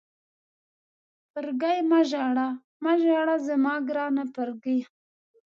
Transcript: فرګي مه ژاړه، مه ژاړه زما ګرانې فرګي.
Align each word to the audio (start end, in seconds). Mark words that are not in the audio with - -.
فرګي 1.31 1.77
مه 1.89 1.99
ژاړه، 2.09 2.47
مه 2.83 2.93
ژاړه 3.03 3.35
زما 3.47 3.73
ګرانې 3.89 4.25
فرګي. 4.33 4.79